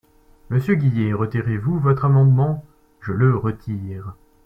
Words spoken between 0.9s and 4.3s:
retirez-vous votre amendement? Je le retire.